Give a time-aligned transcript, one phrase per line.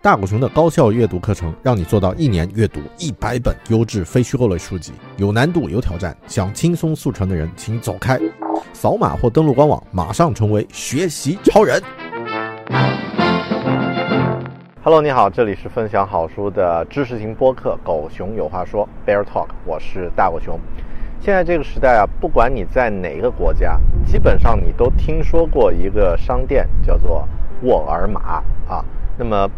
[0.00, 8.16] 大狗熊的高效阅读课程，让你做到一年阅读一百本优质非虚构类书籍，有难度有挑战，想轻松速成的人请走开，
[8.72, 11.82] 扫码或登录官网，马上成为学习超人。
[14.84, 20.60] Hello，你好，这里是分享好书的知识型播客《狗熊有话说》Bear Talk，我是大狗熊。
[21.20, 27.28] 现在这个时代啊，不管你在哪个国家，基本上你都听说过一个商店叫做
[27.62, 28.84] 沃尔玛啊。
[29.18, 29.50] 那么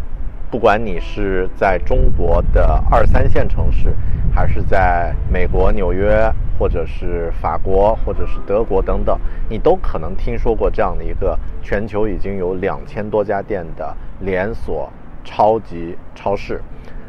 [0.50, 3.94] 不管你是在中国的二三线城市，
[4.34, 9.16] 还是在美国纽约，或者是法国，或者是德国等等，
[9.48, 14.90] 你都可能听说过这样的一个全球已经有两千多家店的连锁
[15.22, 16.60] 超级超市。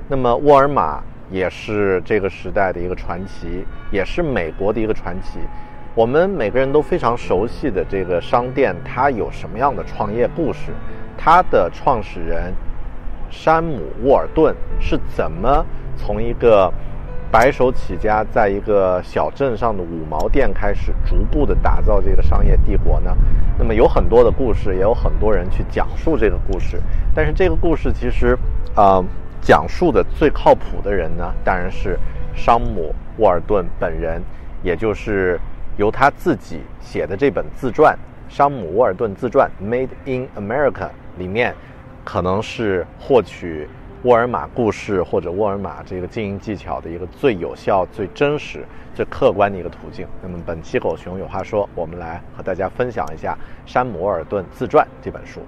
[0.07, 5.39] 那么沃尔玛也是这个时代的一个传奇，也是美国的一个传奇。
[5.95, 10.71] 我们每个人都非常熟悉的这个商店，它有什么样的创业故事？
[11.17, 12.53] 它的创始人。
[13.31, 15.65] 山姆·沃尔顿是怎么
[15.95, 16.71] 从一个
[17.31, 23.15] 白手起家，在一个小镇上的五毛店开始，逐步的打造这个商业帝国呢？
[23.57, 26.77] 那么有很多的故事，也有很多人去讲述这个故事。
[27.15, 28.37] 但是这个故事其实，
[28.75, 29.01] 啊，
[29.39, 31.97] 讲述的最靠谱的人呢，当然是
[32.35, 34.21] 山姆·沃尔顿本人，
[34.61, 35.39] 也就是
[35.77, 37.97] 由他自己写的这本自传
[38.35, 41.55] 《山姆·沃尔顿自传》（Made in America） 里面。
[42.03, 43.67] 可能是获取
[44.03, 48.65] 沃尔玛故事或者沃尔玛这个经营技巧的一个最有效、最真实、
[48.95, 50.07] 最客观的一个途径。
[50.23, 53.37] 那么本期狗熊有话说，我们来和大家分享一下
[53.71, 55.41] 《山姆·沃尔顿自传》这本书。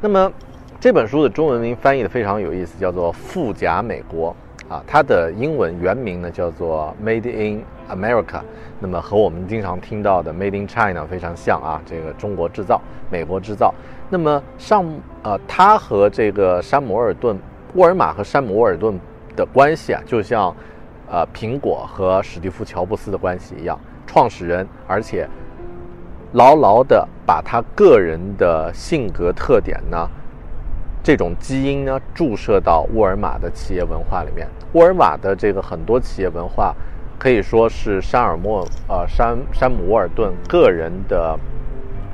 [0.00, 0.30] 那么
[0.78, 4.36] 这本书的中文名翻译的非常有意思，叫做《富甲美国》
[4.72, 8.24] 啊，它的英文原名呢叫做《Made in America》。
[8.78, 12.80] 那么和我们经常听到的 “Made in China” 非常像啊，这个中国制造、
[13.10, 13.74] 美国制造。
[14.10, 14.84] 那么上
[15.22, 17.38] 呃，他和这个山姆沃尔顿、
[17.74, 18.98] 沃尔玛和山姆沃尔顿
[19.36, 20.54] 的关系啊，就像
[21.10, 25.28] 呃苹果和史蒂夫乔布斯的关系一样，创始人，而且
[26.32, 30.08] 牢牢的把他个人的性格特点呢，
[31.02, 34.48] 这种基因呢注射到沃尔玛的企业文化里面。
[34.72, 36.74] 沃尔玛的这个很多企业文化
[37.18, 41.38] 可以说是山尔莫呃山山姆沃尔顿个人的。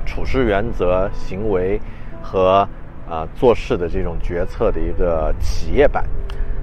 [0.04, 1.80] 处事原则、行为
[2.22, 2.68] 和
[3.08, 6.04] 啊做事的这种决策的一个企业版。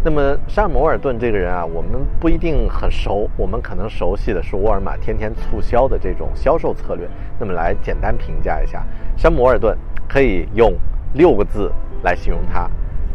[0.04, 7.08] 那么山姆·沃尔顿这个人啊，我们不一定很熟，我们可能熟悉的是沃尔玛天天促销的这种销售策略。
[7.40, 8.84] 那么来简单评价一下，
[9.16, 9.78] 山姆·沃尔顿
[10.10, 10.74] 可以用
[11.14, 12.68] 六个字来形容他：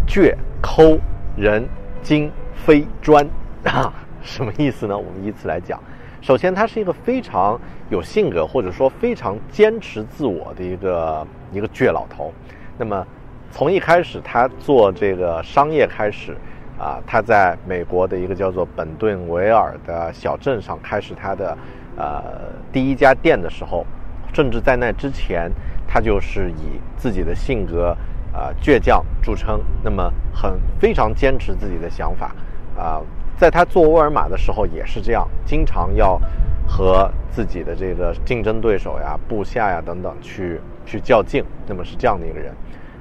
[0.07, 0.97] 倔、抠、
[1.37, 1.69] 人、
[2.03, 3.29] 精、非、专。
[3.65, 3.93] 啊，
[4.23, 4.97] 什么意思呢？
[4.97, 5.81] 我们依次来讲。
[6.27, 7.57] 首先，他是一个非常
[7.89, 12.33] 有性格，或者说非常坚持自我的一个一个倔老头。
[12.77, 13.07] 那么，
[13.53, 16.37] 从一开始他做这个商业开始，
[16.81, 21.57] 啊，他在美国的一个叫做本顿维尔的小镇上开始他的
[21.97, 22.25] 呃
[22.73, 23.87] 第一家店的时候，
[24.35, 25.49] 甚至在那之前，
[25.87, 27.97] 他就是以自己的性格
[28.33, 29.61] 啊倔强著称。
[29.85, 32.35] 那么，很非常坚持自己的想法
[32.77, 33.01] 啊。
[33.37, 36.19] 在他做沃尔玛的时候也是这样，经常要
[36.67, 41.45] 和自己的这个竞争对手呀、部下呀等等去去较劲。
[41.67, 42.55] 那么是这样的一个人，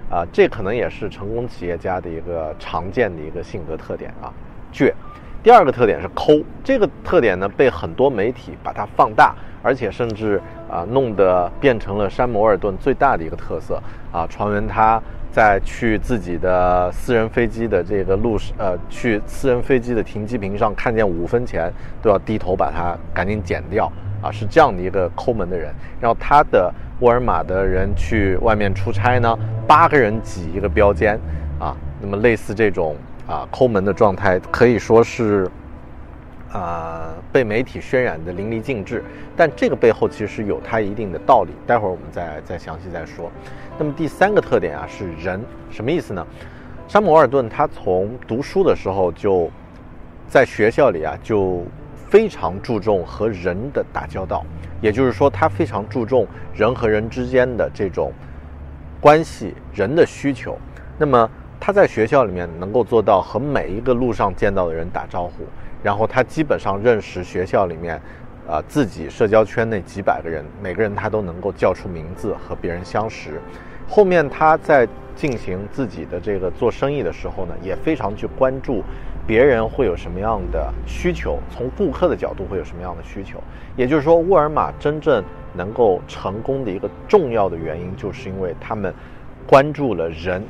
[0.09, 4.33] 啊，这可能也是成功企业家的一个常见的一个性格特点啊，
[4.73, 4.93] 倔。
[5.41, 13.81] 第二个特点是抠，这个特点呢被很多媒体把它放大，而且甚至啊弄得变成了山姆沃尔顿最大的一个特色
[14.11, 15.01] 啊，传闻他。
[15.35, 21.69] 在去自己的私人飞机的这个路上，呃，去私人飞机的停机坪上，看见五分钱
[22.01, 23.91] 都要低头把它赶紧剪掉
[24.21, 25.73] 啊，是这样的一个抠门的人。
[25.99, 29.37] 然后他的沃尔玛的人去外面出差呢，
[29.67, 31.19] 八个人挤一个标间
[31.59, 32.95] 啊，那么类似这种
[33.27, 35.51] 啊抠门的状态，可以说是。
[36.55, 39.03] 啊，被媒体渲染的淋漓尽致，
[39.35, 41.51] 但这个背后其实有它一定的道理。
[41.67, 43.29] 待会儿我们再再详细再说。
[43.77, 46.25] 那么第三个特点啊是人，什么意思呢？
[46.87, 49.51] 山姆·沃尔顿他从读书的时候就
[50.29, 51.65] 在学校里啊就
[52.07, 54.45] 非常注重和人的打交道，
[54.79, 58.13] 也就是说他非常注重人和人之间的这种
[59.01, 60.57] 关系、人的需求。
[60.97, 61.29] 那么
[61.59, 65.43] 他在学校里面能够做到和每一个路上见到的人打招呼，
[65.85, 68.01] 然后他基本上认识学校里面，
[68.47, 73.39] 啊自己社交圈内几百个人，每个人他都能够叫出名字和别人相识。
[73.87, 78.83] 后面他在进行自己的这个做生意的时候呢，也非常去关注
[79.27, 83.39] 别人会有什么样的需求，从顾客的角度会有什么样的需求。
[83.77, 85.23] 也就是说，沃尔玛真正
[85.53, 88.91] 能够成功的一个重要的原因，就是因为他们
[89.45, 90.43] 关注了人。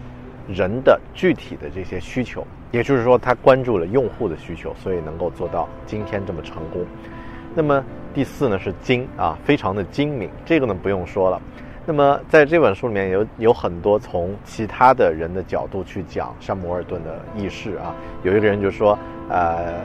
[0.47, 2.45] 人的具体的这些需求，
[2.75, 6.85] 也就是说，他关注了用户的需求，所以能够做到今天这么成功。
[7.55, 7.81] 那么
[8.13, 11.41] 第四呢是精啊，非常的精明，这个呢不用说了。
[11.85, 18.99] 那么在这本书里面有有很多从其他的人的角度去讲山姆沃尔顿的轶事啊，有一个人就说，
[19.29, 19.75] 呃，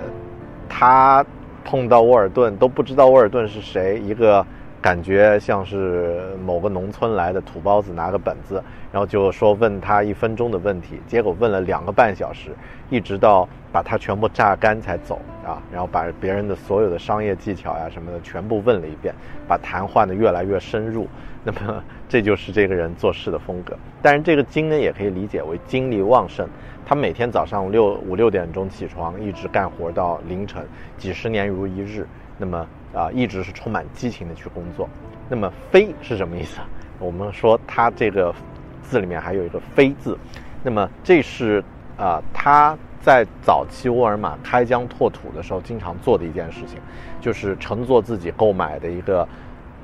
[0.69, 1.25] 他
[1.65, 4.45] 碰到沃尔顿都不知道沃尔顿是谁，一个。
[4.81, 12.51] 感觉像是某个农村来的土包子拿个本子，然后就说问他一分钟的问题，结果问了两个半小时，
[12.89, 19.15] 一直到把他全部榨干才走啊，然后把别人的所有的商业技巧呀什么的全部问了一遍，
[19.47, 21.07] 把谈话呢越来越深入。
[21.43, 23.75] 那么这就是这个人做事的风格。
[24.03, 26.47] 但是这个精呢也可以理解为精力旺盛，
[26.91, 30.67] 他每天早上六五六点钟起床，一直干活到凌晨，
[30.99, 32.05] 几十年如一日。
[32.37, 32.67] 那么。
[32.93, 34.89] 啊，一直是充满激情的去工作。
[35.29, 36.59] 那么“飞”是什么意思？
[36.99, 38.35] 我们说它这个
[38.83, 40.19] 字里面还有一个“飞”字。
[40.65, 41.63] 那么这是
[41.97, 46.81] 啊，他在早期沃尔玛开疆拓土的时候经常做的一件事情，
[47.21, 49.25] 就是乘坐自己购买的一个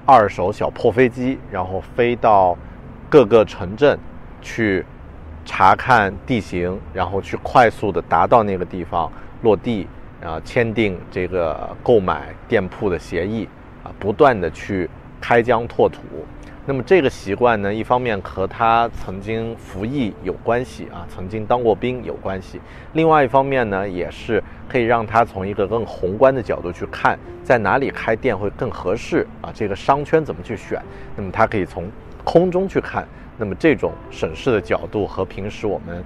[0.04, 2.58] 二手小破飞机，然后飞到
[3.08, 3.96] 各个城镇
[4.42, 4.84] 去
[5.46, 9.10] 查看地形，然后去快速的达到那个地方
[9.42, 9.86] 落地。
[10.24, 13.46] 啊，签订这个购买店铺的协议，
[13.84, 14.88] 啊，不断的去
[15.20, 16.00] 开疆拓土。
[16.64, 22.58] 那么这个习惯呢，一方面和他曾经服役有关系啊，曾经当过兵有关系；
[22.94, 30.82] 另外一方面呢，也是可以让他从一个更宏观的角度去看，在哪里开店会更合适啊，这个商圈怎么去选。
[31.14, 31.88] 那么他可以从
[32.24, 33.06] 空中去看，
[33.38, 36.02] 那么这种审视的角度和平时我们。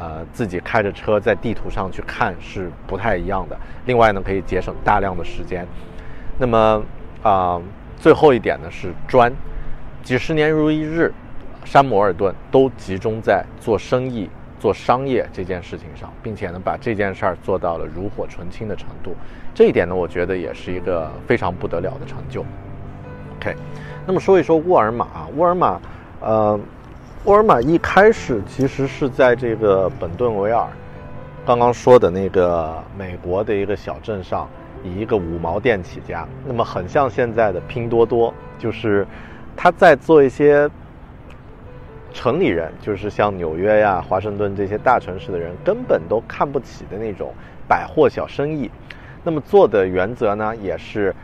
[0.00, 3.56] 呃，自己开着车在地图上去看是不太一样的。
[3.84, 5.66] 另外呢，可以节省大量的时间。
[6.38, 6.82] 那么
[7.22, 7.60] 啊，
[7.98, 9.30] 最后一点呢是专，
[10.02, 11.12] 几十年如一日，
[11.62, 19.14] 山姆·尔顿都集中在做生意、做商业这件事情上，并且呢把这件事儿做到了炉火纯青的程度。
[19.54, 22.42] 这一点呢，我觉得也是一个非常不得了的成就。
[23.36, 23.54] OK，
[24.06, 25.78] 那么说一说沃尔玛，沃尔玛，
[26.22, 26.58] 呃。
[27.24, 30.66] 沃尔玛一开始其实是在这个本顿维尔，
[31.46, 34.48] 刚刚说的那个美国的一个小镇上，
[34.82, 36.26] 以一个五毛店起家。
[36.44, 39.06] 那么很像现在的拼多多，就是
[39.56, 40.68] 他在做一些
[42.12, 47.32] 城里人，就是像纽约呀、华盛顿这些大城市的人根本都看不起的那种
[47.68, 48.68] 百货小生意。
[49.22, 51.14] 那么做的原则呢，也是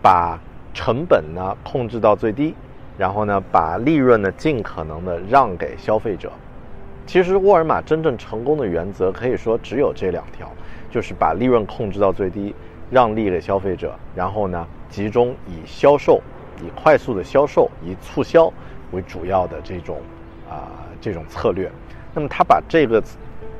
[0.00, 0.40] 把
[0.72, 2.54] 成本呢控制到最低。
[2.98, 6.30] 然后呢，把利润呢尽可能的让给消费者。
[7.06, 10.50] 其实沃尔玛真正成功的原则可以说只有这两条，
[10.90, 12.54] 就是把利润控制到最低，
[12.90, 16.22] 让利给消费者，然后呢集中以销售、
[16.60, 18.52] 以快速的销售、以促销
[18.92, 20.00] 为主要的这种
[20.48, 21.70] 啊这种策略。
[22.14, 23.02] 那么他把这个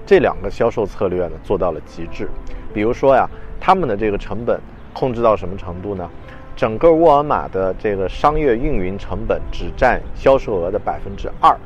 [0.06, 2.28] 这两个销售策略呢做到了极致。
[2.72, 3.28] 比如说呀，
[3.60, 4.60] 他们的这个成本
[4.92, 6.08] 控制到什么程度呢？
[6.54, 11.56] 整个沃尔玛的这个商业运营成本只占销售额的百分之二，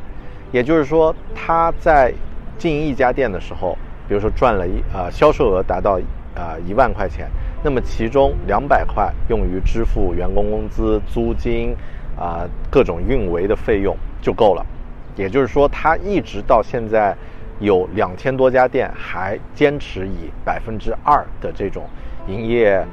[0.53, 2.13] 也就是说，他在
[2.57, 3.77] 经营一家店的时候，
[4.09, 6.01] 比如说赚了一呃销售额达到
[6.35, 7.29] 呃一万块钱，
[7.63, 11.75] 那么其中两百块用于支付员工工资、租金
[12.17, 14.65] 啊各种运维的费用就够了。
[15.17, 17.17] 也就是说，他一直到现在
[17.59, 21.85] 有两千多家店，还坚持以百分之二的这种
[22.29, 22.87] 营业。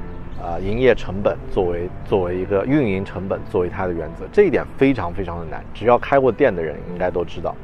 [0.43, 5.63] 啊，营业成本作为作为一个运营成本作为它的原则，这一点非常非常的难。
[5.73, 7.55] 只要开过店的人应该都知道。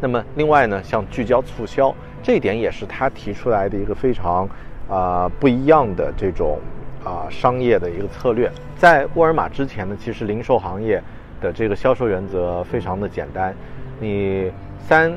[0.00, 4.48] 那么另外呢，像聚焦促销这一点也是他提出来的一个非常
[4.88, 6.58] 啊不一样的这种
[7.04, 8.50] 啊商业的一个策略。
[8.78, 11.02] 在沃尔玛之前呢，其实零售行业
[11.42, 13.54] 的这个销售原则非常的简单，
[14.00, 15.12] 你三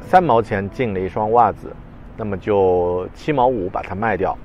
[0.00, 1.72] 三毛钱进了一双袜子，
[2.16, 4.36] 那么就七毛五把它卖掉。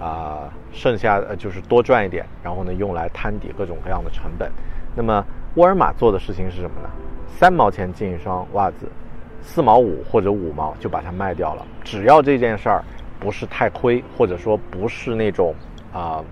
[0.00, 4.50] 啊，剩下呃就是多赚一点，然后呢用来摊底各种各样的成本。
[4.94, 5.24] 那么
[5.54, 6.88] 沃尔玛做的事情是什么呢？
[7.28, 8.86] 三毛钱进一双袜子，
[9.42, 11.66] 四毛五或者五毛就把它卖掉了。
[11.84, 12.84] 只要这件事儿
[13.20, 15.54] 不是太亏，或者说不是那种
[15.92, 16.24] 啊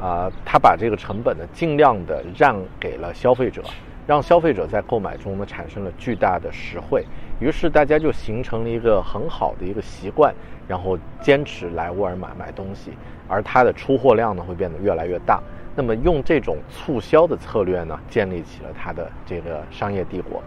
[0.00, 3.62] 啊，他把这个成本呢尽量的让给了消费者，
[4.06, 7.04] 让消费者在购买中呢产生了巨大的实惠，
[7.40, 10.34] 于是大家就形成了一个很好的一个习惯，
[10.66, 12.92] 然后坚持来沃尔玛买东西，
[13.28, 15.40] 而它的出货量呢会变得越来越大。
[15.76, 20.42] 那么用这种促销的策略呢，建立起了它的这个商业帝国。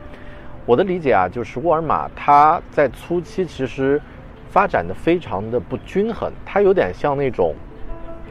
[0.66, 4.02] 我的理解啊，就是沃尔玛它在初期其实
[4.50, 7.56] 发展的非常的不均衡，它有点像那种。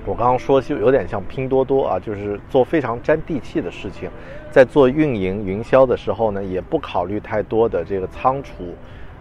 [0.06, 4.08] 我刚刚说就有点像拼多多啊，就是做非常沾地气的事情，
[4.50, 8.74] 在做运营营销的时候呢，也不考虑太多的这个仓储，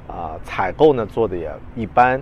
[0.08, 2.22] 啊，采购呢做的也一般，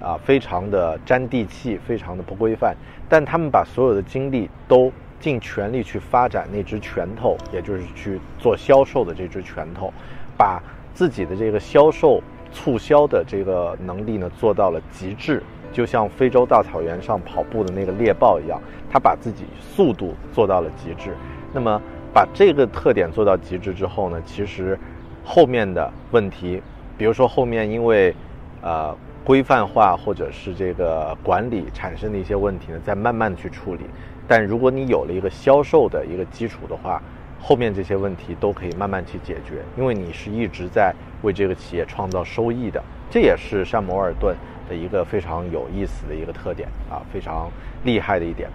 [0.00, 2.74] 啊，非常的沾地气，非常的不规范。
[3.10, 9.92] 但他们把所有的精力都尽全力去发展那只拳头，也就是去做销售的这只拳头，
[10.36, 10.62] 把
[10.94, 12.22] 自己的这个销售
[12.52, 15.42] 促销的这个能力呢做到了极致。
[15.72, 18.60] 就像非洲大草原上跑步的那个猎豹一样，
[18.90, 21.14] 他把自己速度做到了极致。
[21.52, 21.80] 那么
[22.12, 24.78] 把这个特点做到极致之后呢，其实
[25.24, 26.62] 后面的问题，
[26.96, 28.14] 比如说后面因为
[28.62, 33.82] 呃规范化或者是这个管理产生的一些问题呢，再慢慢去处理。
[34.26, 37.00] 但如果你有了一个销售的一个基础的话，
[37.40, 42.82] 后面这些问题都可以慢慢去解决，因为你是一直在为这个企业创造收益的。
[43.10, 44.36] 这也是山姆尔顿。
[44.68, 47.50] 的一个非常有意思的一个特点啊，非常
[47.84, 48.48] 厉害的一点。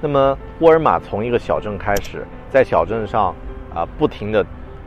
[0.00, 3.34] 那么沃尔玛从一个小镇开始，在小镇上
[3.74, 4.44] 啊不停的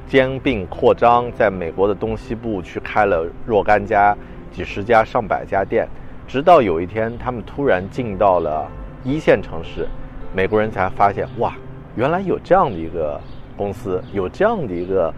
[0.07, 4.15] 兼并扩张，在美国的东西部去开了若干家、
[4.51, 5.87] 几十家、上百家店，
[6.27, 8.69] 直到有一天他们突然进到了
[9.03, 9.87] 一线城市，
[10.35, 11.55] 美国人才发现哇，
[11.95, 13.19] 原来有这样的一个
[13.55, 15.11] 公司，有这样的一个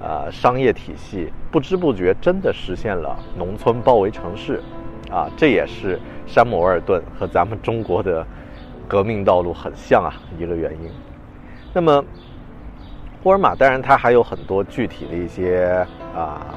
[0.00, 4.60] 呃商业体系，不知不觉真的实现了农村包围城市。
[5.10, 8.26] 啊，这也是山姆沃尔顿和咱们中国的
[8.88, 10.90] 革命道路很像啊一个原因。
[11.72, 12.04] 那么，
[13.22, 16.54] 沃尔玛当然它还有很多具体的一些啊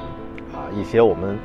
[0.52, 1.38] 啊一些我们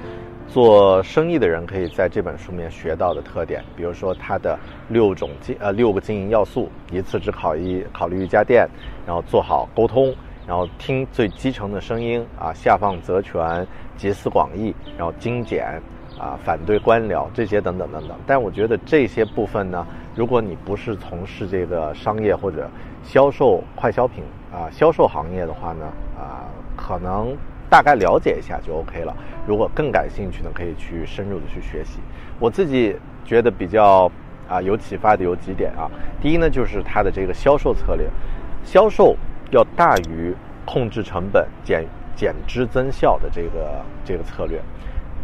[0.48, 4.58] 做生意的人可以在这本书里面学到的特点，比如说它的
[4.90, 8.68] 六种经呃六个经营要素，一次只考一考虑一家店，
[9.06, 10.14] 然后做好沟通，
[10.48, 15.82] 然后听最基层的声音啊，下放责权，集思广益，然后精简。
[16.18, 22.70] 啊，反对官僚这些等等等等，但我觉得这些部分呢，如果你不是从事这个商业或者
[23.04, 25.86] 销售快消品啊销售行业的话呢，
[26.18, 27.36] 啊，可能
[27.70, 29.14] 大概了解一下就 OK 了。
[29.46, 32.00] 如果更感兴趣呢，可以去深入的去学习。
[32.40, 32.96] 我自己
[33.26, 34.10] 觉得比较
[34.48, 35.92] 啊有启发的有几点啊，
[36.22, 38.10] 第一呢就是它的这个销售策略，
[38.64, 39.16] 销售
[39.52, 40.34] 要大于
[40.66, 44.62] 控制成本、减减支增效的这个这个策略。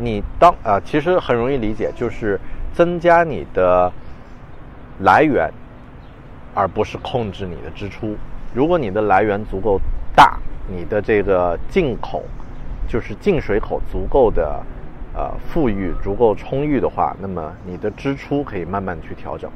[0.01, 2.39] 你当啊，其实很容易理解，就是
[2.73, 3.91] 增加你的
[5.01, 5.51] 来源，
[6.55, 8.15] 而不是控制你的支出。
[8.53, 9.79] 如果你的来源足够
[10.15, 12.23] 大，你的这个进口
[12.87, 14.63] 就是进水口足够的
[15.13, 19.49] 呃富裕、足够充裕的话，那么你的支出可以慢慢去调整。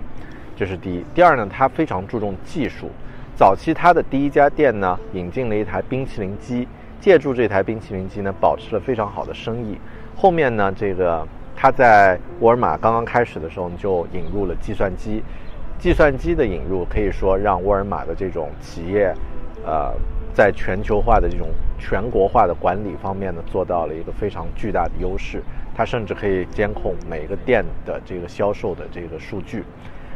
[0.56, 1.04] 这是第一。
[1.14, 2.90] 第二呢，它非常注重技术。
[3.36, 6.66] 早期它的第一家店呢，引进了一台冰淇淋机，
[7.02, 9.78] 借助这台冰淇淋机呢，保持了非常好的生意。
[10.16, 15.22] 后面呢，这个他在沃尔玛刚刚开始的时候就引入了计算机，
[15.78, 19.14] 计算机的引入可以说让沃尔玛的这种企业，
[19.66, 19.94] 呃，
[20.34, 25.44] 在全球化的这种全国化的管理方面呢，做到了一个非常巨大的优势。
[25.76, 29.66] 它甚至可以监控每个店的这个销售的这个数据。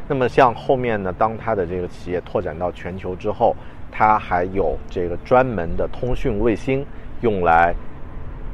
[0.08, 3.54] 那么像后面呢，当它的这个企业拓展到全球之后，
[3.92, 6.86] 它还有这个专门的通讯卫星
[7.20, 7.76] 用来。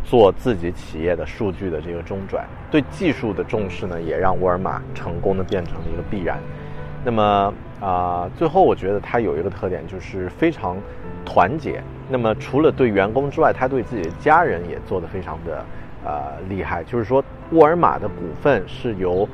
[0.06, 6.38] 做自己企业的数据的这个中转，对技术的重视呢，也让沃尔玛成功的变成了一个必然。
[7.04, 10.78] 那么啊，最后我觉得它有一个特点，就是非常
[11.26, 11.84] 团结。
[12.08, 15.66] 那么除了对员工之外，他对自己的家人也做得非常的
[16.06, 16.84] 呃厉害。
[16.84, 19.28] 就是说，沃尔玛的股份是由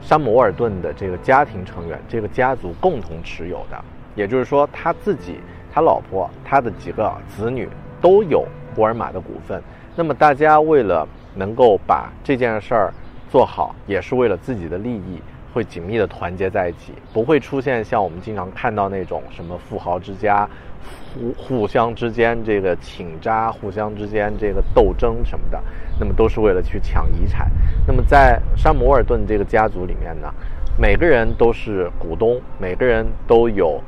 [0.00, 3.84] 山姆沃尔顿的这个家庭成员、这个家族共同持有的。
[4.14, 5.38] 也就是说，他自己、
[5.72, 7.68] 他老婆、他的几个子女
[8.00, 8.44] 都有
[8.76, 9.62] 沃尔玛的股份。
[9.94, 12.94] 那么大家为了能够把这件事儿
[13.30, 15.20] 做好，也是为了自己的利益，
[15.52, 20.48] 会紧密的团结在一起，不会出现像我们经常看到那种什么富豪之家
[21.14, 25.62] 互互相之间这个请扎，互相之间这个斗争什么的，
[26.00, 27.50] 那么都是为了去抢遗产。
[27.86, 30.32] 那么在山姆沃尔顿这个家族里面呢，
[30.78, 33.78] 每个人都是股东，每个人都有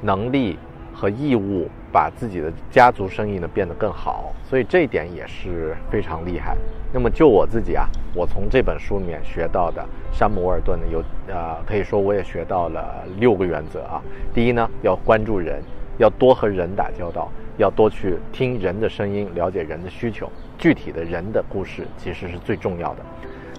[0.00, 0.56] 能力
[0.98, 1.68] 和义务。
[1.90, 6.54] 把自己的家族生意呢变得更好，所以这一点也是非常厉害。
[6.92, 14.02] 那么就我自己啊，我从这本书里面学到的山姆沃尔顿呢，有呃可以说我也学到了六个原则啊。
[14.34, 15.56] 第一呢，要关注人；
[15.96, 23.02] 要多和人打交道，要多去听人的声音，了解人的需求，具体的人的故事其实是最重要的。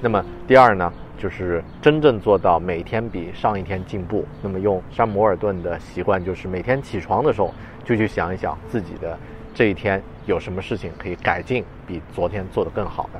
[0.01, 4.25] 那么第二呢，就是真正做到每天比上一天进步。
[4.41, 7.53] 那么用山姆·沃尔顿的习惯，就是每天起床的时候
[7.83, 9.17] 就去想一想自己的
[9.53, 13.19] 这一天有什么事情可以改进，比昨天做得更好的。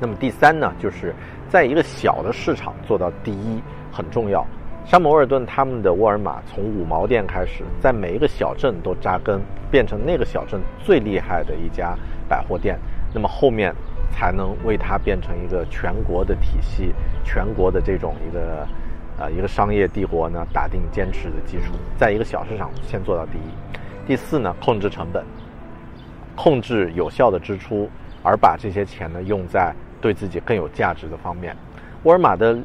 [0.00, 1.14] 那么第三呢，就是
[1.48, 4.44] 在一个小的市场做到第一很重要。
[4.84, 11.96] 山姆·沃尔顿他们的沃尔玛从五毛店开始，在每一个小镇都扎根，变成那个小镇最厉害的一家
[12.28, 12.76] 百货店。
[13.14, 13.72] 那么后面
[14.10, 16.92] 才能为它变成一个全国的体系、
[17.24, 18.66] 全国的这种一个
[19.18, 21.74] 呃一个商业帝国呢，打定坚持的基础。
[21.96, 24.06] 在一个小市场先做到第一。
[24.06, 25.24] 第四呢，控制成本，
[26.36, 27.88] 控制有效的支出，
[28.22, 31.56] 而把这些钱呢用在对自己更有价值的方面。
[32.02, 32.58] 沃尔玛的。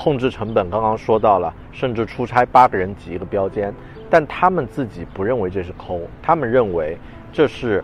[0.00, 3.74] 控制成本，刚刚说到了，甚至出差八个人挤一个标间，
[4.08, 6.96] 但他们自己不认为这是抠，他们认为
[7.32, 7.82] 这是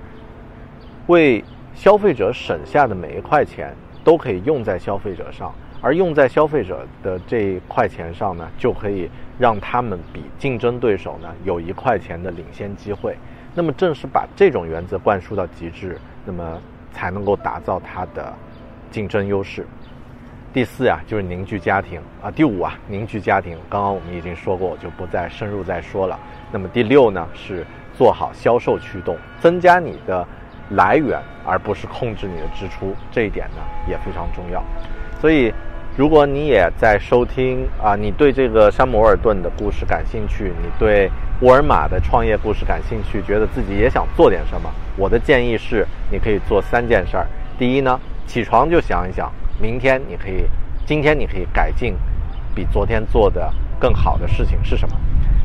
[1.08, 1.42] 为
[1.74, 13.16] 消费者省下的每一块钱都可以用在消费者上，而用在消费者的这一块钱上呢，就可以让他们比竞争对手呢有一块钱的领先机会。
[13.54, 16.60] 那么正是把这种原则灌输到极致，那么
[16.92, 18.32] 才能够打造它的
[18.90, 19.66] 竞争优势。
[20.52, 22.30] 第四呀，就是凝聚家庭啊。
[22.30, 23.58] 第五啊，凝聚家庭。
[23.68, 26.18] 刚刚我们已经说过，我就不再深入再说了。
[26.52, 27.66] 那么第六呢，是
[27.96, 30.26] 做好销售驱动，增加你的
[30.70, 32.94] 来源，而不是控制你的支出。
[33.10, 34.62] 这一点呢也非常重要。
[35.20, 35.52] 所以，
[35.96, 47.26] 如果你也在收听啊，你对这个山姆沃尔顿的故事感兴趣，你对沃尔玛的创业故事感兴趣，觉得自己也想做点什么，我的建议是，你可以做三件事儿。
[47.58, 49.30] 第一呢，起床就想一想。
[49.60, 50.46] 明天你可以，
[50.84, 51.96] 今天你可以改进，
[52.54, 54.96] 比昨天做的更好的事情是什么？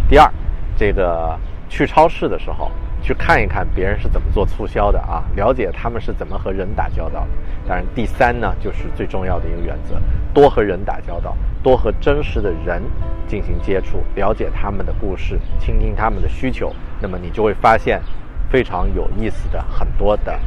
[0.10, 0.28] 第二，
[0.76, 1.38] 这个
[1.70, 2.72] 去超市的时候
[3.02, 7.28] 去看一看别人是怎么做促销的啊，了解他们是怎么和人打交道的。
[7.68, 10.00] 当然，第三呢，就是最重要的一个原则，
[10.34, 12.82] 多和人打交道，多和真实的人
[13.28, 18.02] 进行接触，了解他们的故事，倾听他们的需求，那么你就会发现
[18.50, 20.40] 非常有意思的很多的。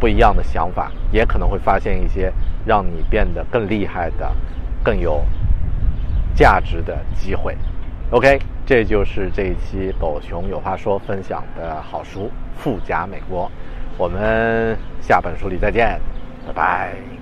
[0.00, 2.32] 不一样的想法，也可能会发现一些
[2.66, 4.34] 让你变得更厉害的、
[4.82, 5.24] 更有
[6.34, 7.56] 价值的机会。
[8.10, 13.46] OK，这就是这一期狗熊有话说分享的好书《富甲美国》。
[13.98, 16.00] 我们下本书里再见，
[16.46, 17.21] 拜拜。